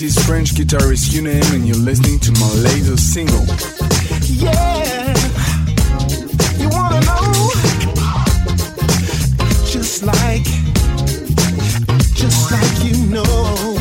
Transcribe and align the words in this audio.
This 0.00 0.16
is 0.16 0.26
French 0.26 0.54
guitarist 0.54 1.12
Unam, 1.12 1.42
and 1.52 1.66
you're 1.66 1.76
listening 1.76 2.18
to 2.20 2.32
my 2.32 2.50
latest 2.54 3.12
single. 3.12 3.44
Yeah, 4.32 5.14
you 6.56 6.70
wanna 6.70 7.00
know? 7.00 7.50
Just 9.66 10.02
like, 10.02 10.44
just 12.14 12.50
like 12.50 12.82
you 12.82 12.96
know. 13.08 13.79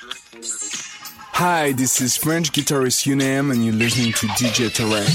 Hi, 0.00 1.72
this 1.72 2.00
is 2.00 2.16
French 2.16 2.52
guitarist 2.52 3.04
Unam, 3.06 3.50
and 3.50 3.64
you're 3.64 3.74
listening 3.74 4.12
to 4.12 4.26
DJ 4.28 4.70
Tarek. 4.70 5.08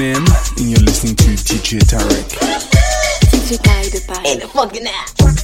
and 0.00 0.70
you're 0.70 0.80
listening 0.80 1.16
to 1.16 1.24
DJ 1.24 1.78
Tarek. 1.78 2.36
Tarek. 4.00 4.32
In 4.32 4.40
the 4.40 4.48
fucking 4.48 4.86
ass. 4.86 5.35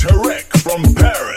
Tarek 0.00 0.46
from 0.62 0.82
Paris. 0.94 1.29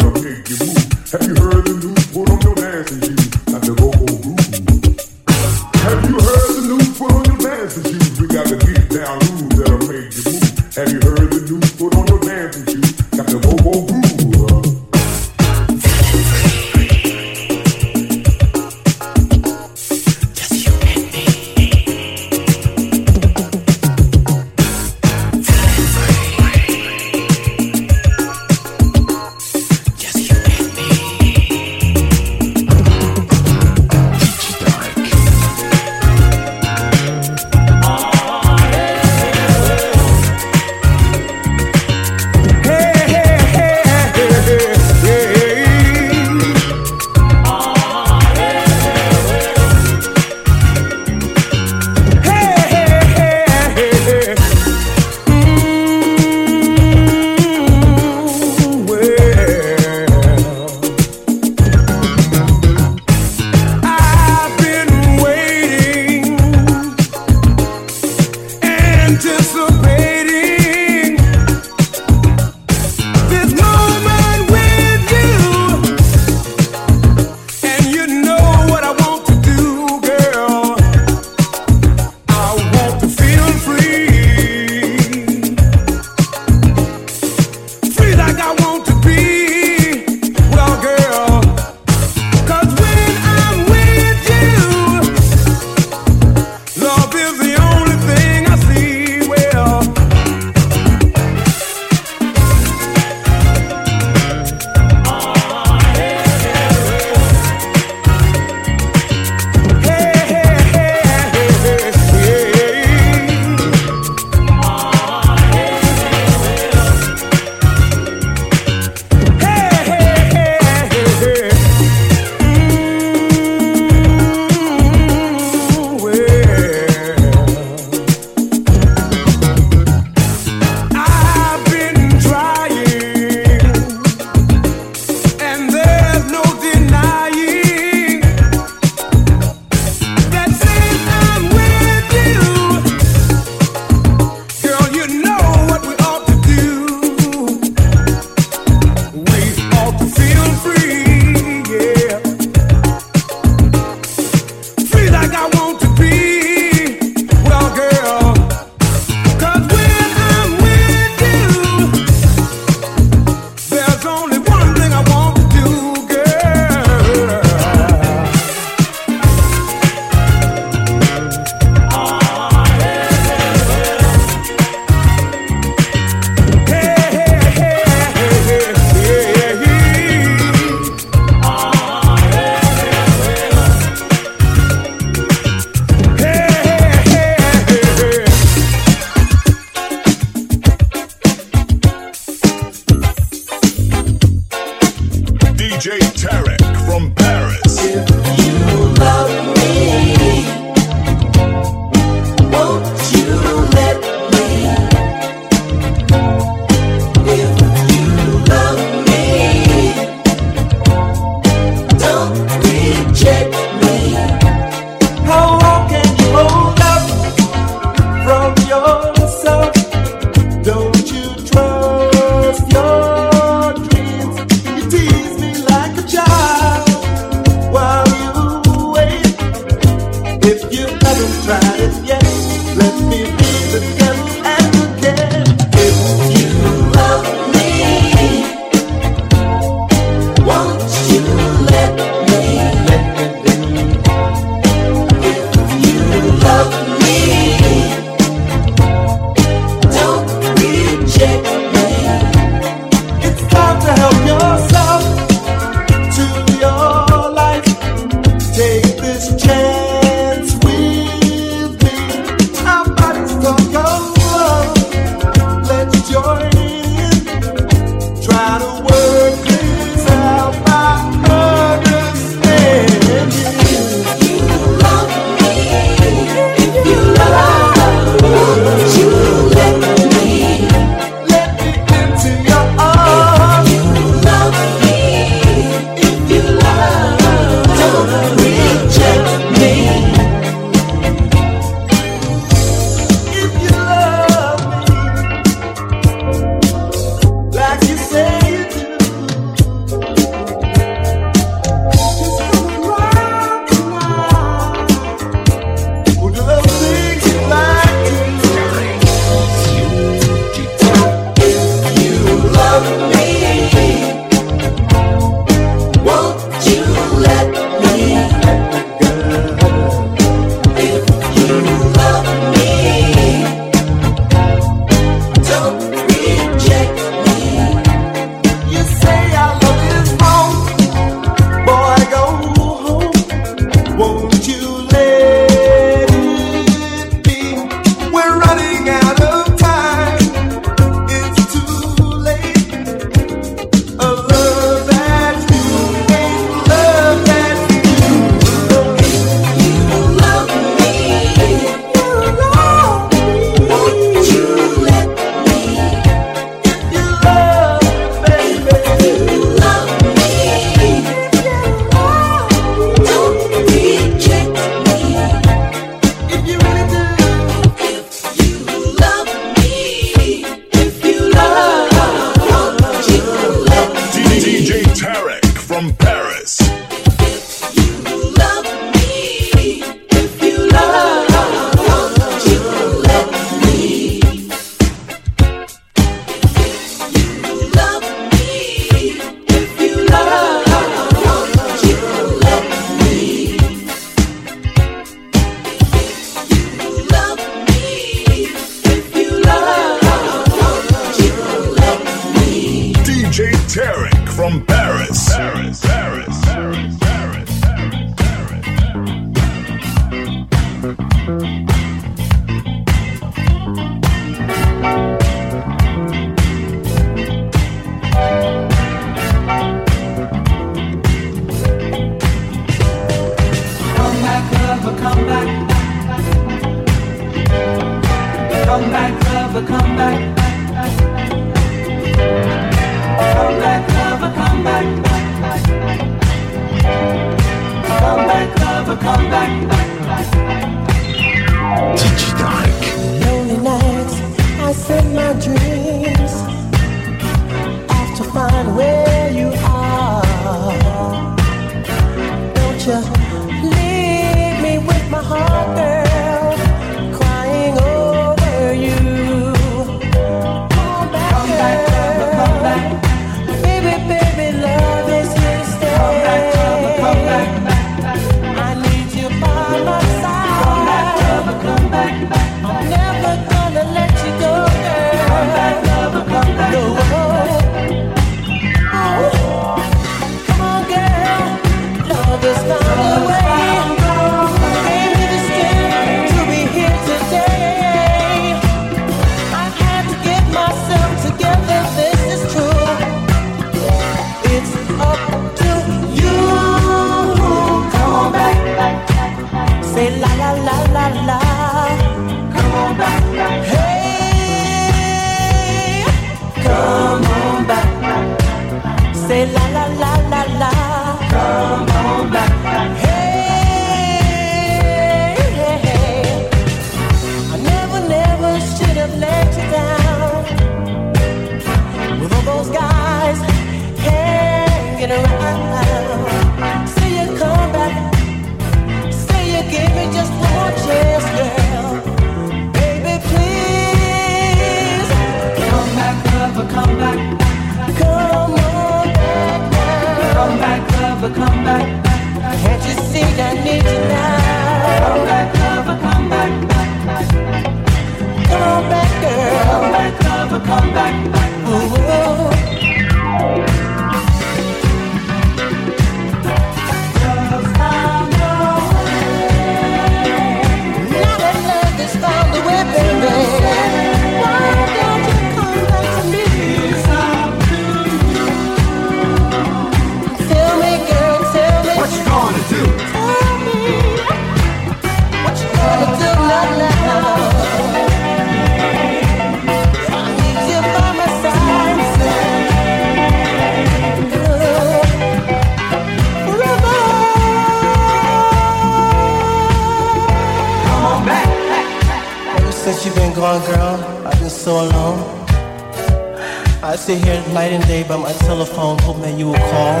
I 596.80 596.94
sit 596.94 597.24
here 597.24 597.42
night 597.52 597.72
and 597.72 597.84
day 597.88 598.04
by 598.04 598.16
my 598.16 598.32
telephone, 598.32 598.98
hoping 599.00 599.22
that 599.22 599.36
you 599.36 599.48
will 599.48 599.54
call. 599.54 600.00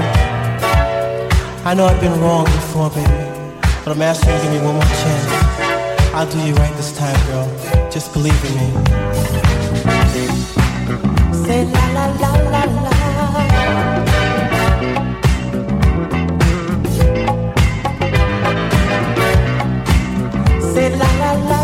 I 1.66 1.74
know 1.74 1.86
I've 1.86 2.00
been 2.00 2.20
wrong 2.20 2.44
before, 2.44 2.88
baby, 2.90 3.10
but 3.84 3.88
I'm 3.88 4.00
asking 4.00 4.30
you 4.30 4.36
to 4.36 4.42
give 4.44 4.52
me 4.52 4.60
one 4.60 4.74
more 4.76 4.84
chance. 4.84 5.26
I'll 6.14 6.30
do 6.30 6.38
you 6.38 6.54
right 6.54 6.72
this 6.76 6.96
time, 6.96 7.18
girl. 7.26 7.48
Just 7.90 8.12
believe 8.12 8.44
in 8.44 8.54
me. 8.54 8.68
Say 11.44 11.64
la 11.64 11.84
la 11.96 12.06
la 12.22 12.32
la 12.52 12.64
la. 12.84 12.92
Say 20.72 20.96
la 20.96 21.08
la 21.18 21.32
la. 21.50 21.57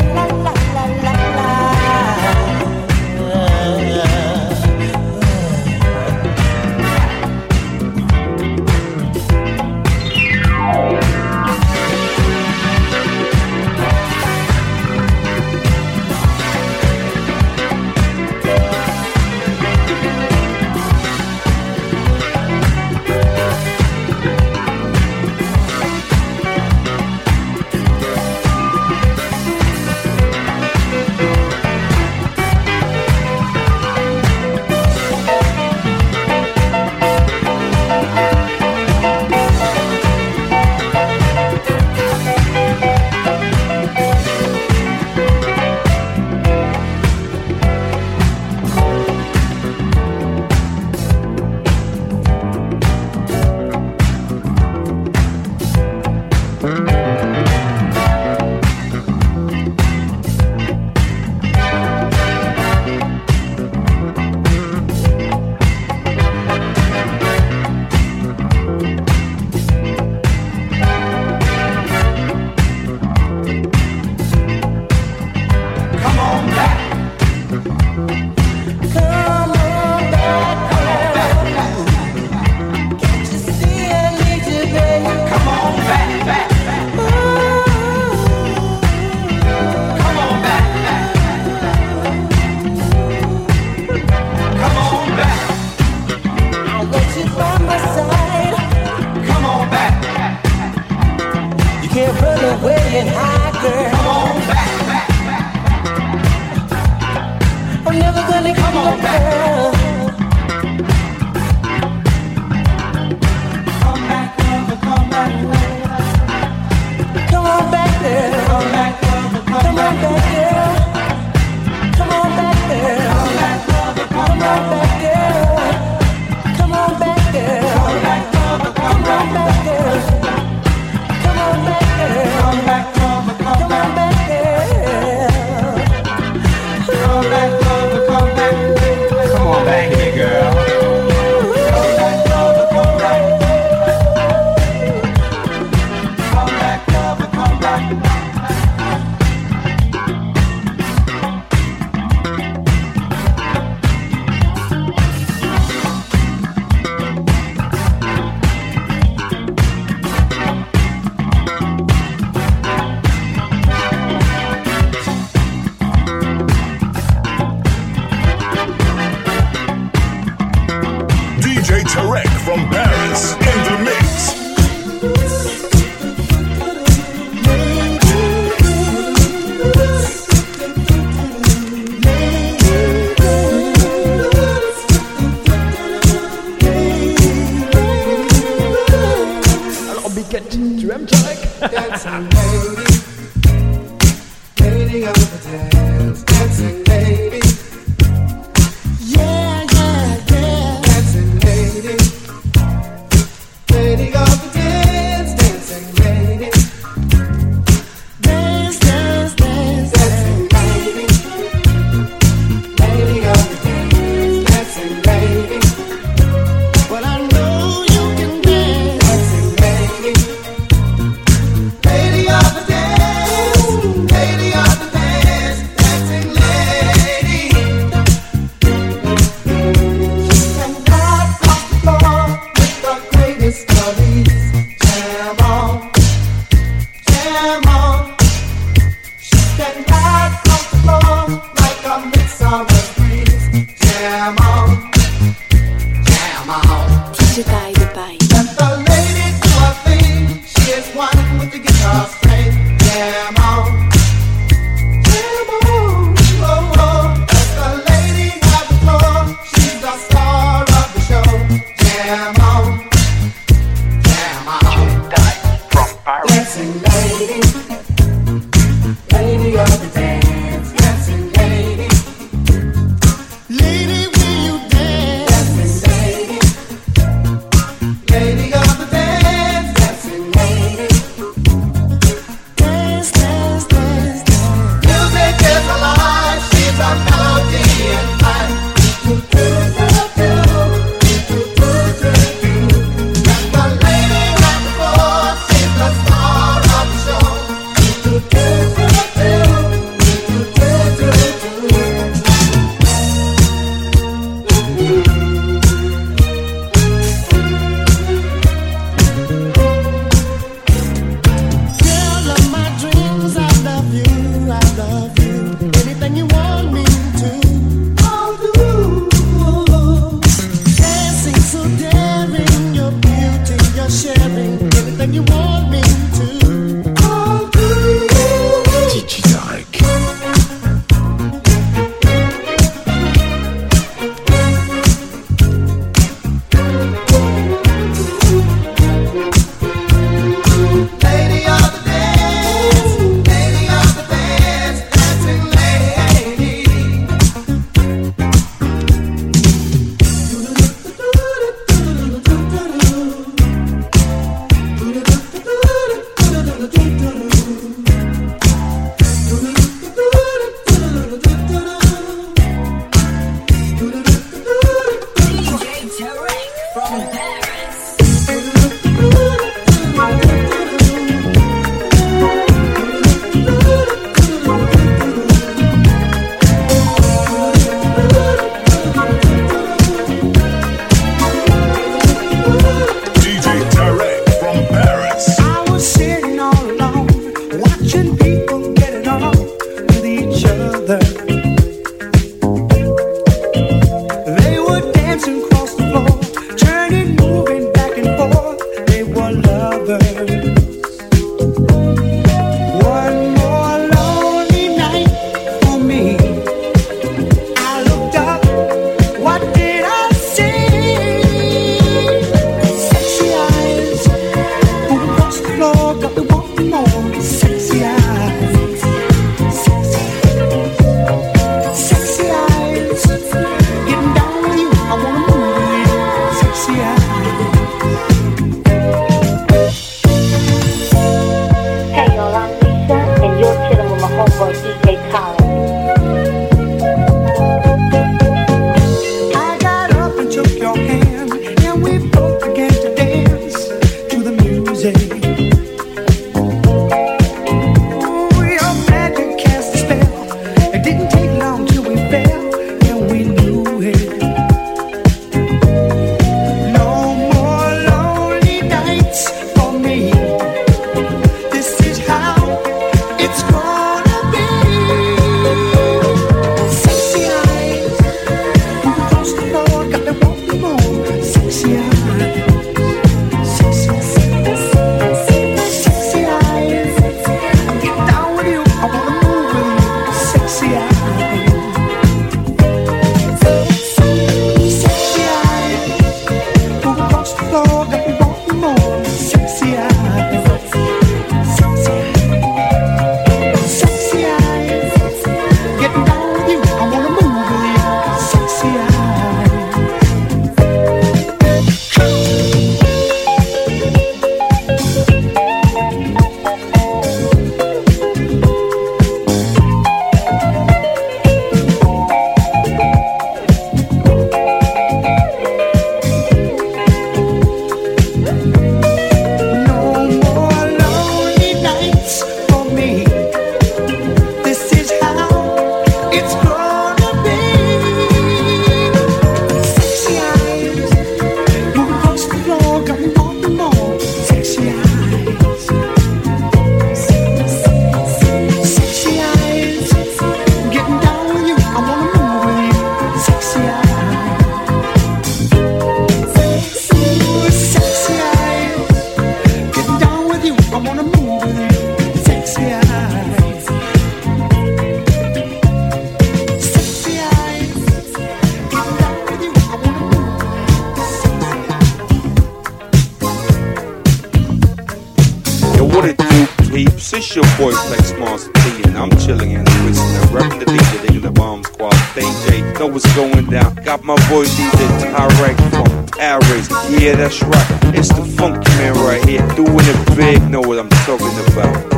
DJ 574.51 575.13
Tarek 575.13 575.57
from 575.71 576.07
Paris. 576.07 576.69
Yeah, 576.91 577.17
that's 577.17 577.43
right. 577.43 577.67
It's 577.95 578.09
the 578.09 578.25
funky 578.37 578.71
man 578.79 578.95
right 578.95 579.25
here 579.29 579.47
doing 579.55 579.75
it 579.81 580.17
big. 580.17 580.43
Know 580.51 580.61
what 580.61 580.79
I'm 580.79 580.89
talking 580.91 581.27
about? 581.53 581.95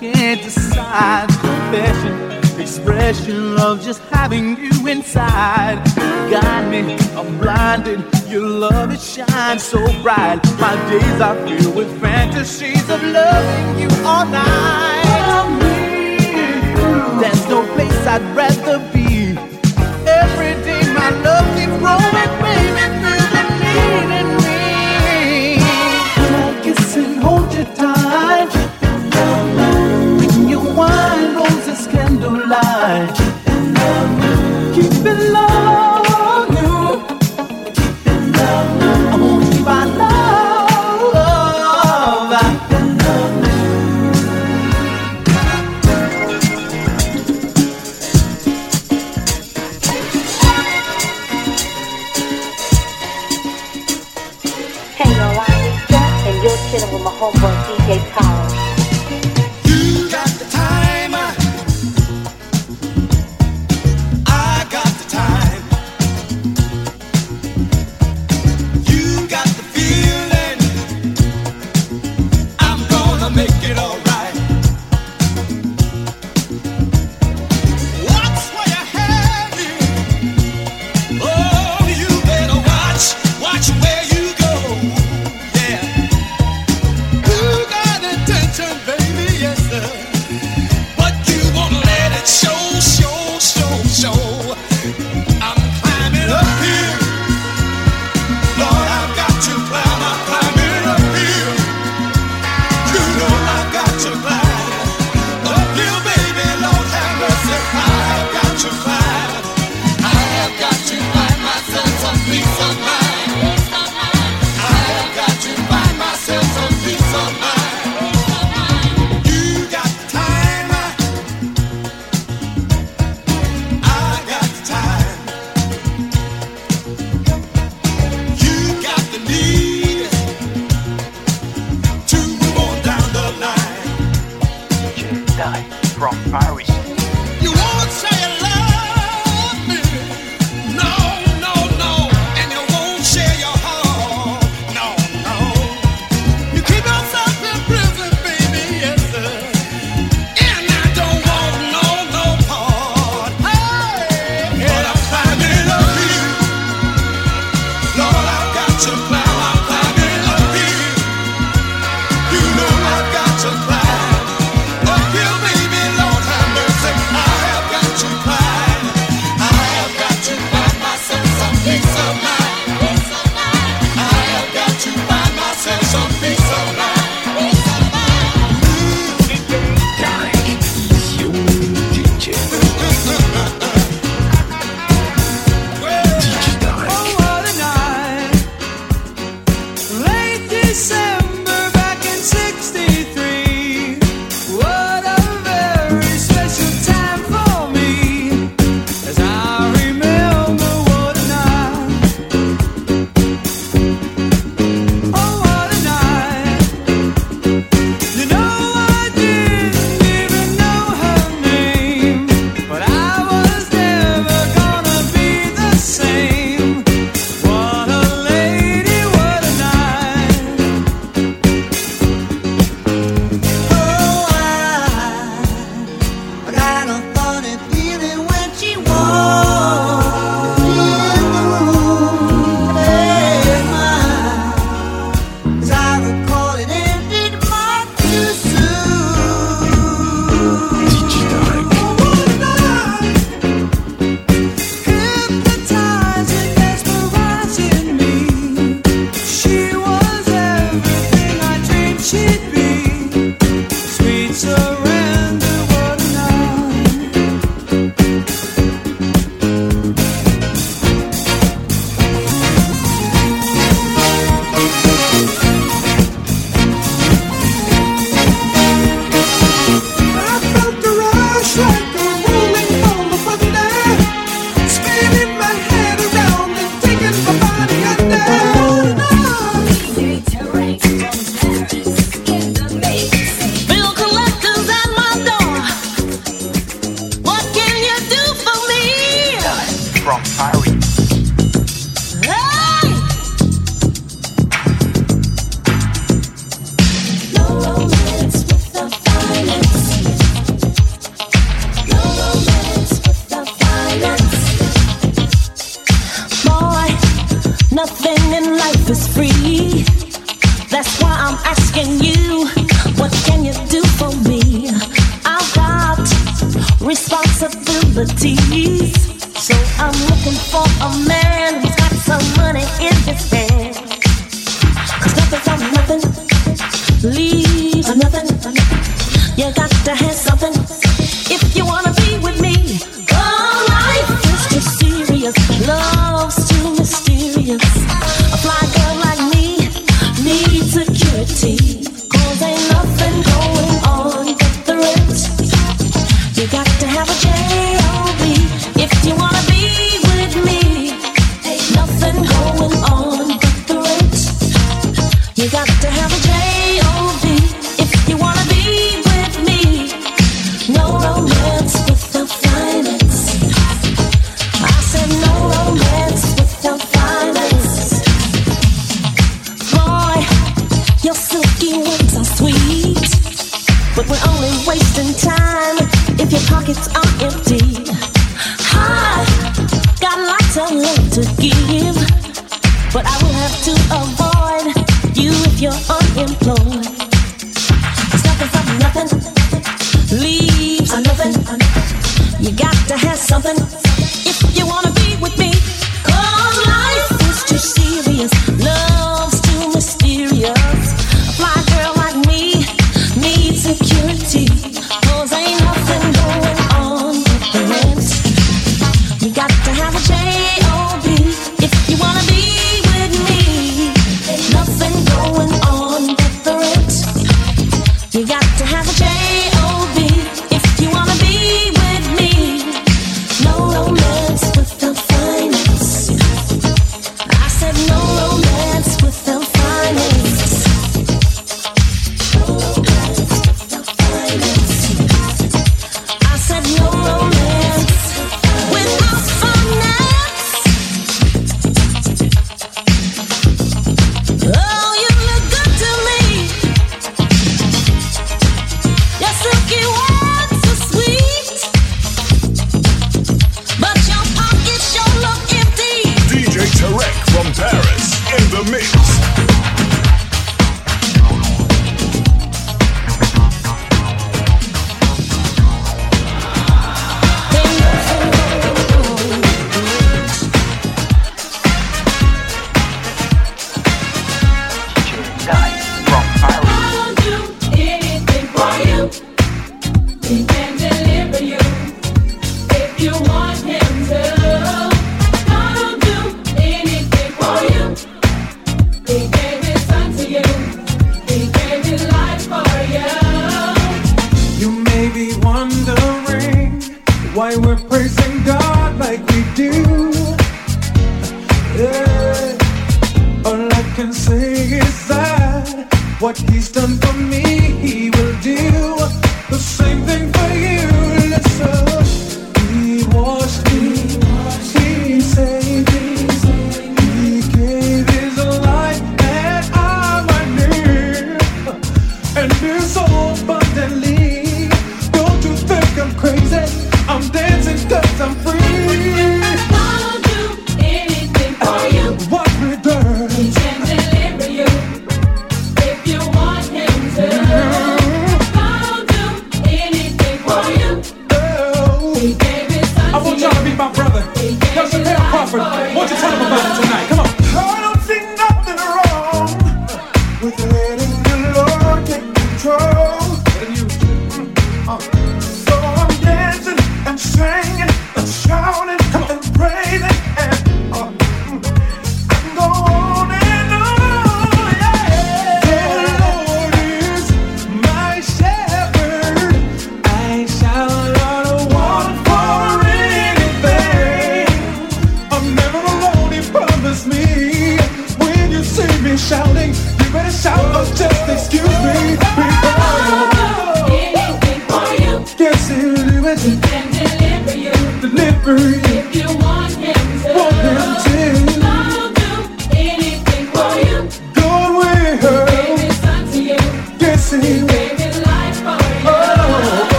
Can't 0.00 0.42
decide. 0.42 1.28
Confession, 1.28 2.60
expression 2.60 3.58
of 3.58 3.82
just 3.82 4.00
having 4.10 4.56
you 4.56 4.86
inside. 4.86 5.82
Got 6.30 6.70
me, 6.70 6.96
I'm 7.16 7.38
blinded. 7.38 8.04
Your 8.28 8.46
love 8.46 8.92
it 8.92 9.00
shines 9.00 9.62
so 9.62 9.80
bright. 10.02 10.38
My 10.60 10.74
days 10.88 11.20
are 11.20 11.34
filled 11.46 11.74
with 11.74 12.00
fantasies 12.00 12.88
of 12.90 13.02
loving 13.02 13.78
you 13.80 13.88
all 14.04 14.26
night. 14.26 14.98
There's 17.20 17.48
no 17.48 17.66
place 17.74 18.06
I'd 18.06 18.22
rather 18.36 18.78
be. 18.92 19.36
Every 20.06 20.54
day 20.64 20.82
my 20.94 21.10
love 21.26 21.46
keeps 21.56 21.76
growing, 21.82 22.30
baby. 22.42 22.84
Feel 23.02 23.26
the 23.34 23.42
need 23.62 24.10
in 24.20 24.28
me. 24.44 25.58
Can 26.14 26.32
I 26.34 26.60
kiss 26.62 26.96
and 26.96 27.22
hold 27.22 27.52
you 27.52 27.64
tight? 27.74 27.97
Candlelight. 32.88 33.27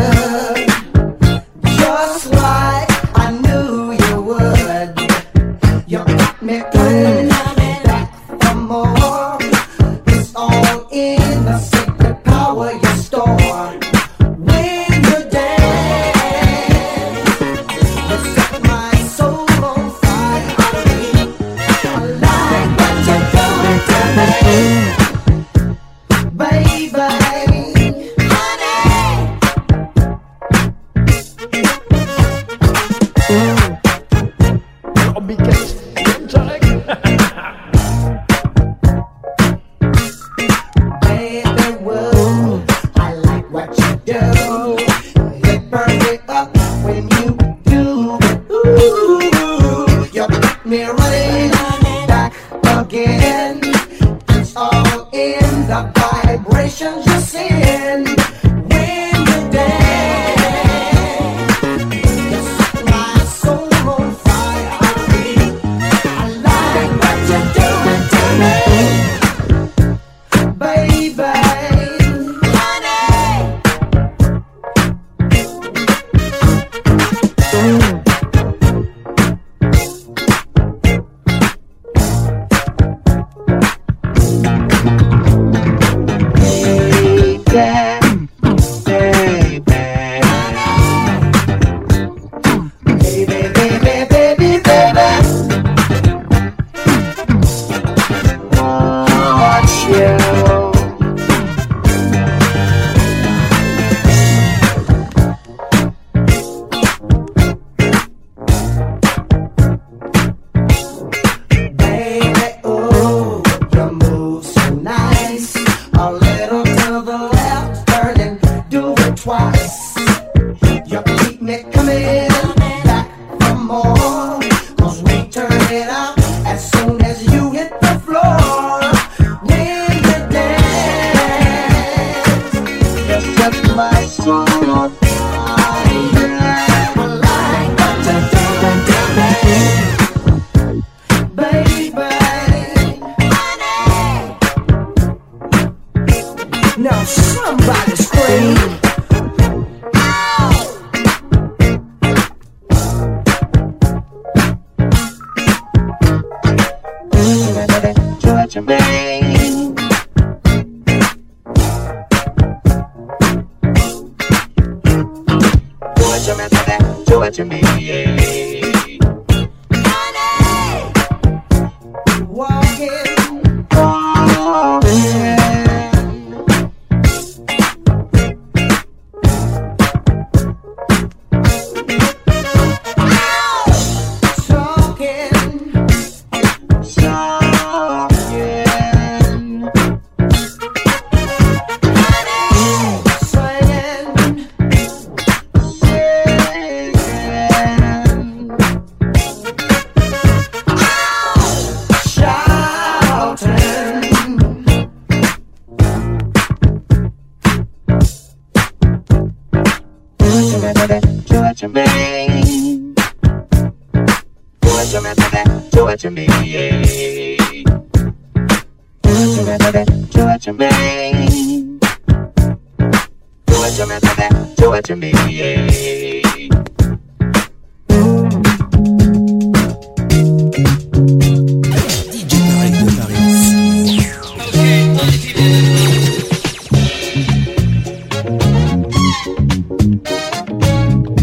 So 0.00 0.29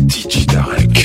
DJ 0.08 0.46
Tarek. 0.48 0.96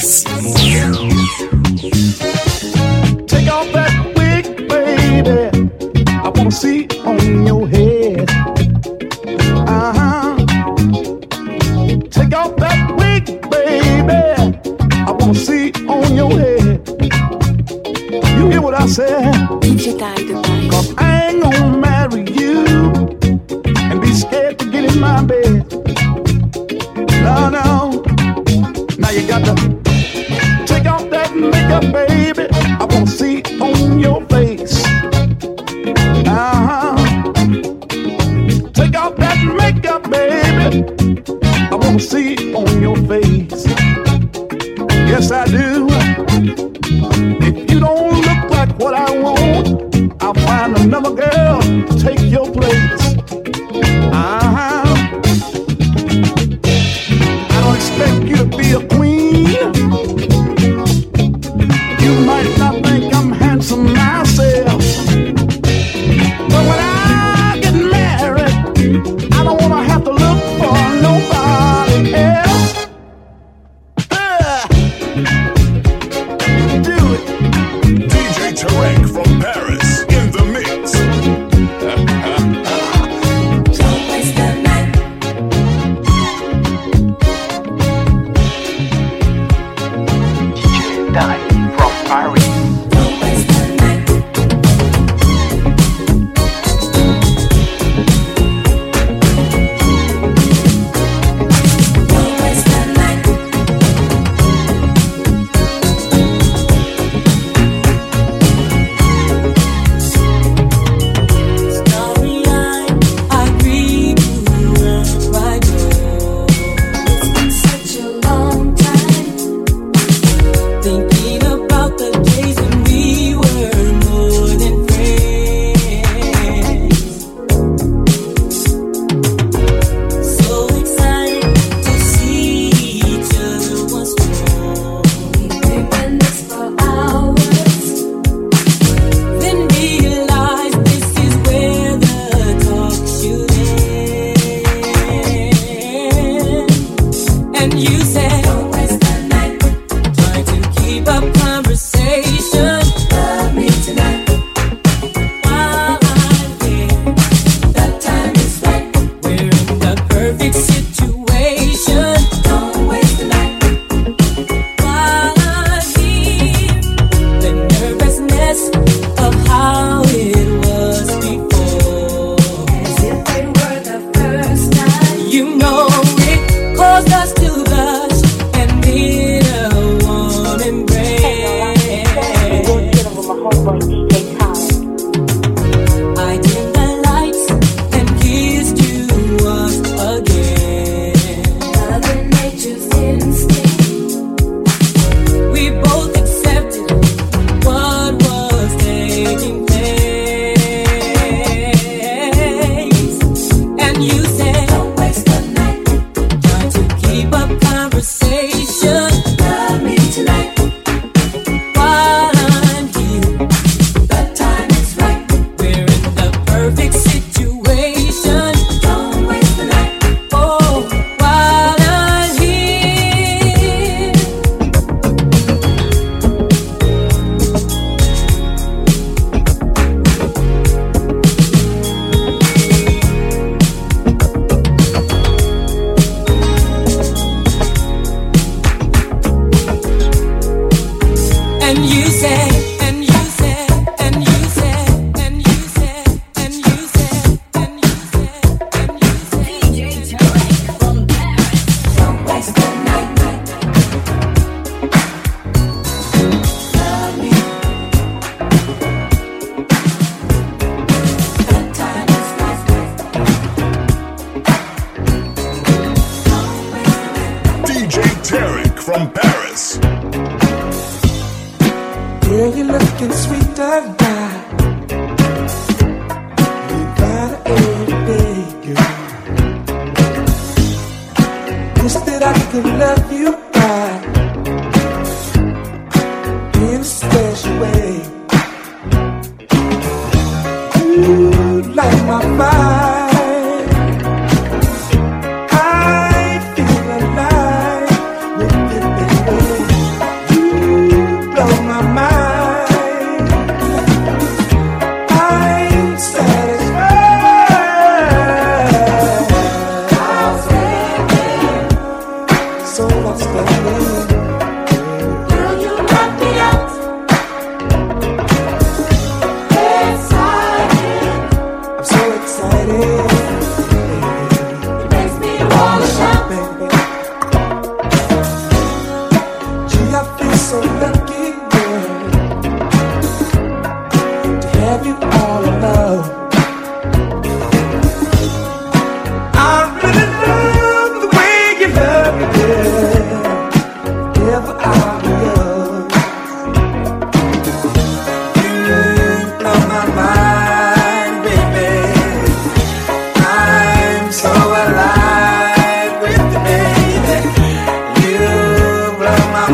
say. 242.22 242.51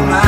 my 0.07 0.28